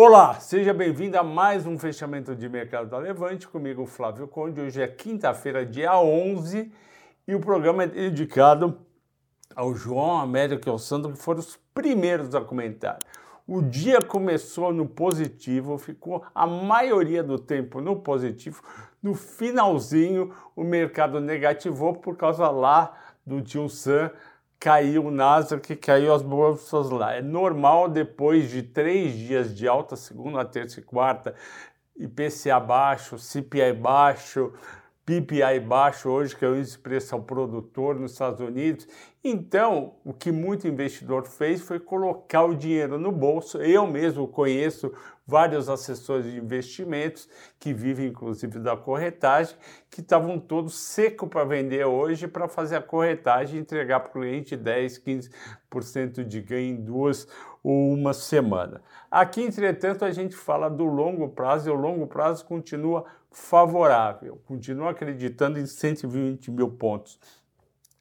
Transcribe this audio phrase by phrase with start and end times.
[0.00, 4.60] Olá, seja bem-vindo a mais um fechamento de mercado da Levante, comigo Flávio Conde.
[4.60, 6.70] Hoje é quinta-feira, dia 11,
[7.26, 8.78] e o programa é dedicado
[9.56, 13.00] ao João Américo e ao Sandro, que foram os primeiros a comentar.
[13.44, 18.62] O dia começou no positivo, ficou a maioria do tempo no positivo.
[19.02, 22.96] No finalzinho, o mercado negativou por causa lá
[23.26, 24.12] do tio Sam
[24.58, 27.14] caiu o Nasdaq, caiu as bolsas lá.
[27.14, 31.34] É normal depois de três dias de alta, segunda, terça e quarta,
[31.96, 34.52] IPCA baixo, CPI baixo,
[35.04, 38.86] PPI baixo hoje, que é o índice de preço ao produtor nos Estados Unidos.
[39.22, 43.58] Então, o que muito investidor fez foi colocar o dinheiro no bolso.
[43.58, 44.92] Eu mesmo conheço
[45.26, 49.56] vários assessores de investimentos que vivem inclusive da corretagem,
[49.90, 54.12] que estavam todos secos para vender hoje para fazer a corretagem e entregar para o
[54.12, 57.26] cliente 10, 15% de ganho em duas
[57.62, 58.80] ou uma semana.
[59.10, 64.40] Aqui, entretanto, a gente fala do longo prazo e o longo prazo continua favorável.
[64.46, 67.18] Continuo acreditando em 120 mil pontos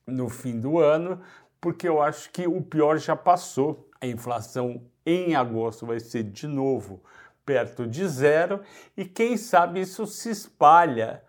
[0.08, 1.22] no fim do ano,
[1.60, 3.90] porque eu acho que o pior já passou.
[4.00, 7.02] A inflação em agosto vai ser de novo
[7.46, 8.62] perto de zero
[8.96, 11.24] e quem sabe isso se espalha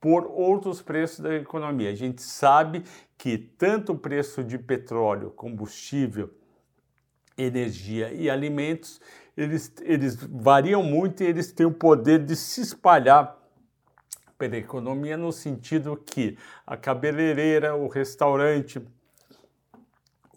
[0.00, 1.90] por outros preços da economia.
[1.90, 2.84] A gente sabe
[3.16, 6.30] que tanto o preço de petróleo, combustível,
[7.36, 9.00] energia e alimentos
[9.36, 13.41] eles, eles variam muito e eles têm o poder de se espalhar
[14.42, 18.80] pela economia no sentido que a cabeleireira, o restaurante,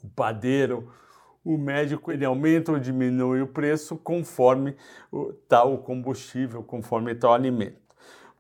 [0.03, 0.93] o padeiro,
[1.43, 4.75] o médico ele aumenta ou diminui o preço conforme
[5.41, 7.79] está o combustível, conforme está o alimento.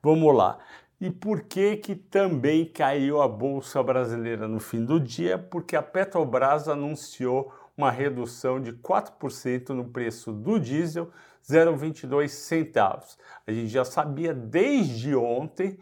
[0.03, 0.59] Vamos lá.
[1.01, 5.39] E por que que também caiu a bolsa brasileira no fim do dia?
[5.39, 11.11] Porque a Petrobras anunciou uma redução de 4% no preço do diesel,
[11.47, 13.17] 0,22 centavos.
[13.45, 15.77] A gente já sabia desde ontem,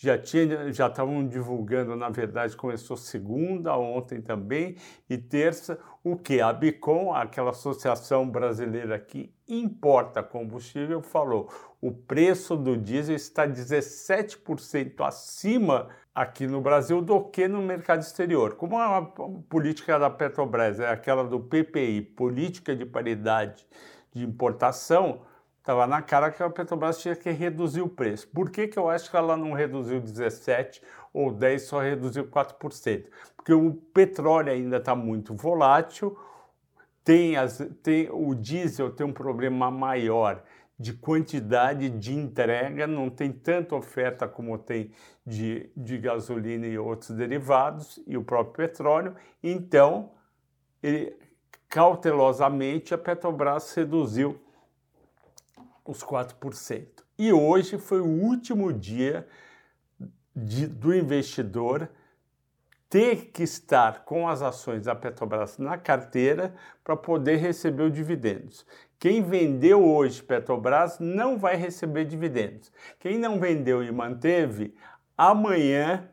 [0.00, 4.76] já tinha, já estavam divulgando, na verdade, começou segunda, ontem também,
[5.10, 11.50] e terça, o que a Bicom, aquela associação brasileira que importa combustível, falou:
[11.80, 18.54] o preço do diesel está 17% acima aqui no Brasil do que no mercado exterior.
[18.54, 19.02] Como a
[19.48, 23.66] política da Petrobras é aquela do PPI, Política de Paridade
[24.12, 25.22] de Importação,
[25.68, 28.26] estava na cara que a Petrobras tinha que reduzir o preço.
[28.28, 30.80] Por que, que eu acho que ela não reduziu 17%
[31.12, 33.04] ou 10%, só reduziu 4%?
[33.36, 36.18] Porque o petróleo ainda está muito volátil,
[37.04, 40.42] tem, as, tem o diesel tem um problema maior
[40.80, 44.90] de quantidade de entrega, não tem tanta oferta como tem
[45.26, 49.14] de, de gasolina e outros derivados e o próprio petróleo.
[49.42, 50.12] Então,
[50.82, 51.14] ele,
[51.68, 54.40] cautelosamente, a Petrobras reduziu
[55.88, 56.86] os 4%.
[57.18, 59.26] E hoje foi o último dia
[60.36, 61.88] de, do investidor
[62.90, 66.54] ter que estar com as ações da Petrobras na carteira
[66.84, 68.66] para poder receber os dividendos.
[68.98, 72.70] Quem vendeu hoje Petrobras não vai receber dividendos.
[72.98, 74.74] Quem não vendeu e manteve,
[75.16, 76.08] amanhã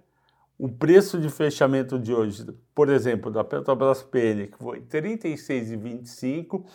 [0.58, 6.66] o preço de fechamento de hoje, por exemplo, da Petrobras PN, que foi R$ 36,25,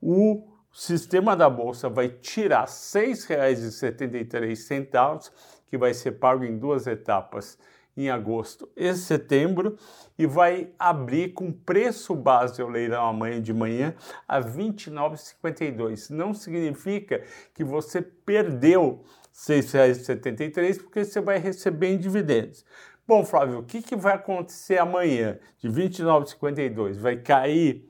[0.00, 5.32] o sistema da bolsa vai tirar R$ 6,73,
[5.66, 7.58] que vai ser pago em duas etapas
[7.96, 9.76] em agosto e setembro
[10.16, 13.92] e vai abrir com preço base ao leilão amanhã de manhã
[14.28, 16.10] a 29,52.
[16.10, 19.02] Não significa que você perdeu
[19.48, 22.64] R$ 6,73 porque você vai receber em dividendos.
[23.04, 26.98] Bom, Flávio, o que, que vai acontecer amanhã de 29,52?
[26.98, 27.84] Vai cair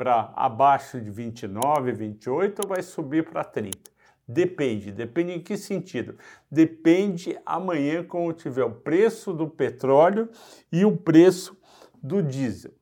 [0.00, 3.78] para abaixo de 29, 28 ou vai subir para 30?
[4.26, 4.92] Depende.
[4.92, 6.16] Depende em que sentido?
[6.50, 10.30] Depende amanhã quando tiver o preço do petróleo
[10.72, 11.54] e o preço
[12.02, 12.72] do diesel.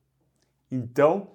[0.71, 1.33] Então,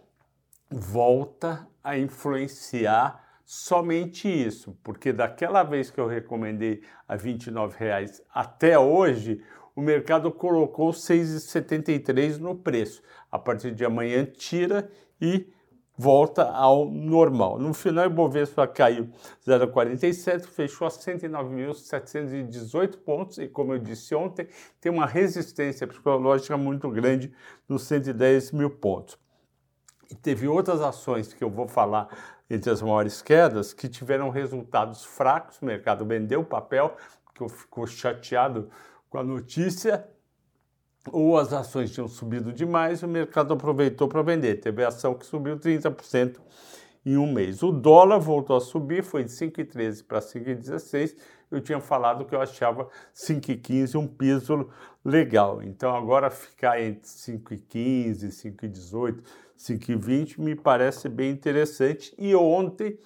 [0.71, 8.79] volta a influenciar somente isso, porque daquela vez que eu recomendei a R$ 29,00 até
[8.79, 9.43] hoje,
[9.75, 13.03] o mercado colocou 6,73 no preço.
[13.29, 14.89] A partir de amanhã tira
[15.19, 15.51] e
[15.97, 17.57] volta ao normal.
[17.59, 19.09] No final, o Ibovespa caiu
[19.45, 24.47] 0,47, fechou a 109.718 pontos e, como eu disse ontem,
[24.81, 27.31] tem uma resistência psicológica muito grande
[27.67, 29.17] nos 110 mil pontos.
[30.09, 32.07] E teve outras ações que eu vou falar
[32.49, 35.61] entre as maiores quedas que tiveram resultados fracos.
[35.61, 36.95] O mercado vendeu papel,
[37.33, 38.69] que ficou chateado
[39.09, 40.05] com a notícia
[41.11, 44.55] ou as ações tinham subido demais, o mercado aproveitou para vender.
[44.55, 46.37] Teve ação que subiu 30%
[47.05, 47.61] em um mês.
[47.61, 51.15] O dólar voltou a subir, foi de 5,13 para 5,16.
[51.51, 54.69] Eu tinha falado que eu achava 5,15 um piso
[55.03, 55.61] legal.
[55.61, 59.21] Então agora ficar entre 5,15, 5,18,
[59.57, 62.13] 5,20 me parece bem interessante.
[62.17, 62.97] E ontem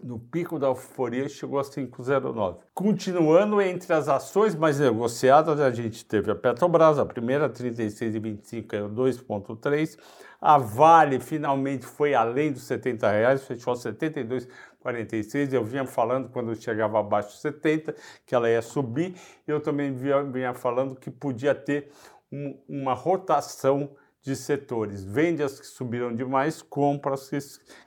[0.00, 2.58] no pico da euforia chegou a 5,09.
[2.72, 8.88] Continuando entre as ações mais negociadas, a gente teve a Petrobras, a primeira 36,25 caiu
[8.88, 9.98] 2,3.
[10.40, 15.52] A Vale finalmente foi além dos 70 reais, fechou a 72,46.
[15.52, 17.94] Eu vinha falando quando chegava abaixo de 70
[18.26, 19.14] que ela ia subir.
[19.46, 21.90] Eu também vinha, vinha falando que podia ter
[22.32, 23.90] um, uma rotação
[24.22, 25.04] de setores.
[25.04, 27.38] Vende as que subiram demais, compra as que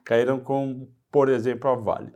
[0.04, 2.12] caíram com por exemplo, a Vale.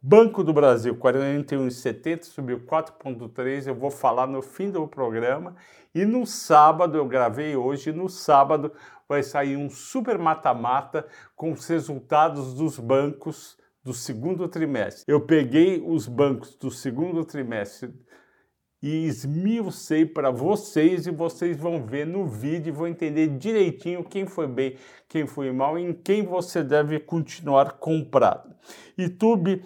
[0.00, 3.66] Banco do Brasil, 41,70, subiu 4,3.
[3.66, 5.56] Eu vou falar no fim do programa.
[5.92, 8.70] E no sábado, eu gravei hoje, no sábado
[9.08, 11.04] vai sair um super mata-mata
[11.34, 15.02] com os resultados dos bancos do segundo trimestre.
[15.08, 17.92] Eu peguei os bancos do segundo trimestre
[18.82, 24.26] e esmiucei para vocês e vocês vão ver no vídeo e vão entender direitinho quem
[24.26, 24.76] foi bem,
[25.08, 28.52] quem foi mal e em quem você deve continuar comprado.
[28.98, 29.62] YouTube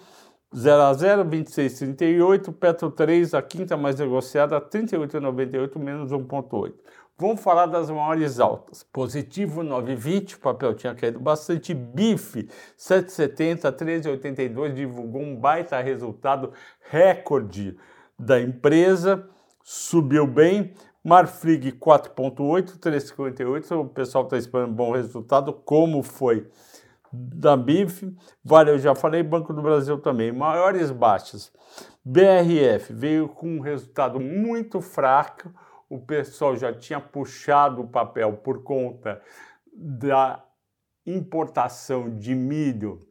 [0.55, 6.75] 0 a 0, 26,38, Petro 3, a quinta mais negociada, 38,98 menos 1,8.
[7.19, 8.83] Vamos falar das maiores altas.
[8.83, 11.73] Positivo 9,20, o papel tinha caído bastante.
[11.73, 12.47] BIF
[12.79, 16.53] 7,70, 13,82, divulgou um baita resultado
[16.91, 17.77] recorde
[18.19, 19.29] da empresa,
[19.63, 20.75] subiu bem.
[21.05, 23.81] Marfrig 4,8, 3,58.
[23.81, 26.51] O pessoal está esperando bom resultado, como foi
[27.13, 28.13] da BIF.
[28.45, 30.33] Vale, eu já falei, Banco do Brasil também.
[30.33, 31.53] Maiores baixas.
[32.05, 35.53] BRF veio com um resultado muito fraco.
[35.89, 39.23] O pessoal já tinha puxado o papel por conta
[39.73, 40.45] da
[41.07, 43.07] importação de milho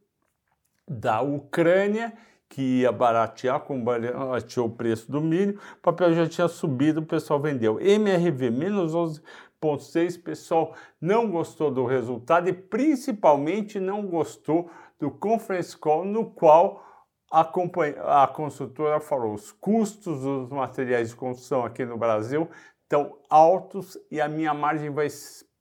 [0.87, 2.13] da Ucrânia
[2.49, 7.05] que ia baratear, como barateou o preço do milho, o papel já tinha subido, o
[7.05, 7.79] pessoal vendeu.
[7.79, 14.69] MRV, menos 11,6, o pessoal não gostou do resultado e principalmente não gostou
[14.99, 16.83] do conference call no qual
[17.31, 22.47] a, a construtora falou os custos dos materiais de construção aqui no Brasil
[22.83, 25.07] estão altos e a minha margem vai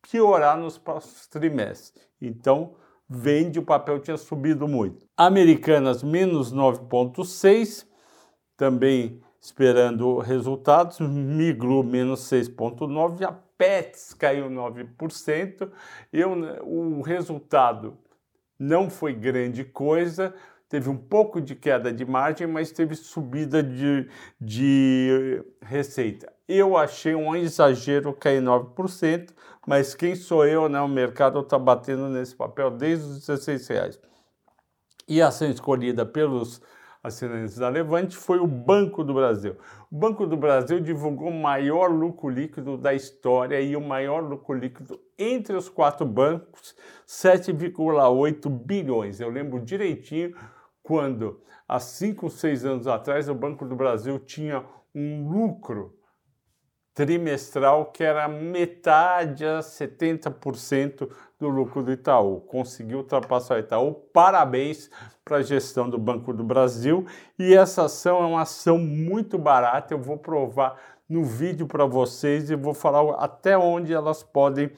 [0.02, 2.06] piorar nos próximos trimestres.
[2.20, 2.76] Então,
[3.08, 5.06] vende, o papel tinha subido muito.
[5.16, 7.86] Americanas, menos 9,6,
[8.56, 11.00] também esperando resultados.
[11.00, 13.22] Miglu, menos 6,9%.
[13.24, 15.70] A Pets caiu 9%.
[16.12, 16.32] Eu,
[16.64, 17.96] o resultado
[18.58, 20.34] não foi grande coisa,
[20.68, 24.08] teve um pouco de queda de margem, mas teve subida de,
[24.40, 26.32] de receita.
[26.48, 29.30] Eu achei um exagero cair 9%,
[29.66, 30.80] mas quem sou eu, né?
[30.80, 34.00] O mercado está batendo nesse papel desde os 16 reais.
[35.08, 36.60] E a ação escolhida pelos
[37.02, 39.56] assinantes da Levante foi o Banco do Brasil.
[39.92, 44.54] O Banco do Brasil divulgou o maior lucro líquido da história e o maior lucro
[44.54, 46.74] líquido entre os quatro bancos,
[47.06, 49.20] 7,8 bilhões.
[49.20, 50.34] Eu lembro direitinho
[50.82, 54.64] quando, há 5, 6 anos atrás, o Banco do Brasil tinha
[54.94, 55.94] um lucro
[56.94, 61.10] trimestral que era metade a 70%
[61.40, 62.40] do lucro do Itaú.
[62.42, 63.94] Conseguiu ultrapassar o Itaú.
[64.12, 64.88] Parabéns
[65.24, 67.04] para a gestão do Banco do Brasil.
[67.36, 69.92] E essa ação é uma ação muito barata.
[69.92, 74.70] Eu vou provar no vídeo para vocês e vou falar até onde elas podem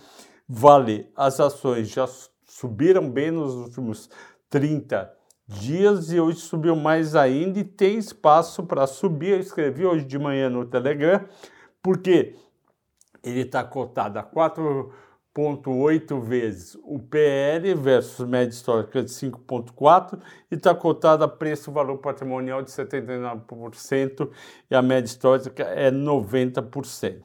[0.48, 1.12] valer.
[1.14, 2.08] As ações já
[2.46, 4.08] subiram bem nos últimos
[4.48, 5.12] 30
[5.46, 9.32] dias e hoje subiu mais ainda e tem espaço para subir.
[9.32, 11.20] Eu escrevi hoje de manhã no Telegram
[11.86, 12.34] porque
[13.22, 20.18] ele está cotado a 4,8 vezes o PL versus média histórica de 5,4
[20.50, 24.28] e está cotado a preço-valor patrimonial de 79%
[24.68, 27.22] e a média histórica é 90%.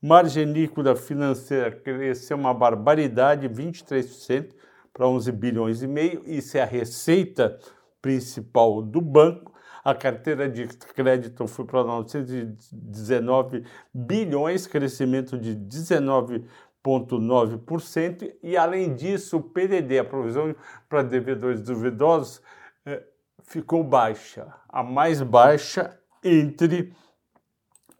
[0.00, 4.54] Margem líquida financeira cresceu uma barbaridade, 23%
[4.94, 6.22] para 11 bilhões e meio.
[6.24, 7.58] Isso é a receita
[8.00, 9.47] principal do banco
[9.84, 19.42] a carteira de crédito foi para 919 bilhões, crescimento de 19,9%, e além disso, o
[19.42, 20.54] PDD, a provisão
[20.88, 22.42] para devedores duvidosos,
[22.84, 23.04] eh,
[23.42, 26.92] ficou baixa, a mais baixa entre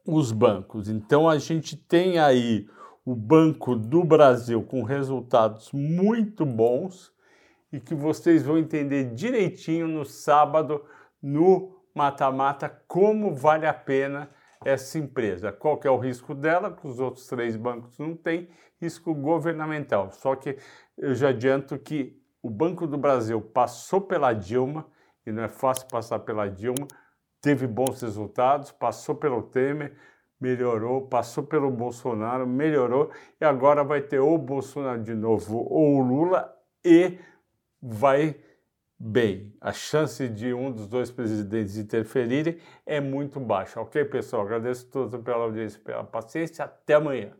[0.04, 0.88] os bancos.
[0.88, 2.66] Então a gente tem aí
[3.04, 7.12] o Banco do Brasil com resultados muito bons
[7.72, 10.82] e que vocês vão entender direitinho no sábado
[11.22, 14.30] no mata-mata como vale a pena
[14.64, 15.52] essa empresa.
[15.52, 16.72] Qual que é o risco dela?
[16.72, 18.48] Que os outros três bancos não têm
[18.80, 20.10] risco governamental.
[20.12, 20.56] Só que
[20.96, 24.86] eu já adianto que o Banco do Brasil passou pela Dilma,
[25.26, 26.86] e não é fácil passar pela Dilma,
[27.40, 29.96] teve bons resultados, passou pelo Temer,
[30.40, 33.10] melhorou, passou pelo Bolsonaro, melhorou,
[33.40, 37.18] e agora vai ter ou o Bolsonaro de novo ou o Lula, e
[37.82, 38.36] vai
[38.98, 39.52] bem.
[39.60, 43.80] A chance de um dos dois presidentes interferirem é muito baixa.
[43.80, 44.42] Ok, pessoal?
[44.42, 46.64] Agradeço a todos pela audiência, pela paciência.
[46.64, 47.32] Até amanhã.